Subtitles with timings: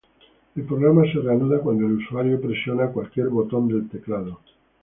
[0.55, 4.39] El programa se reanuda cuando el usuario presiona cualquier botón del teclado.